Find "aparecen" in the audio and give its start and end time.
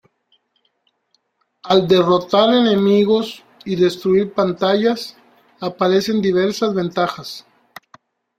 5.59-6.23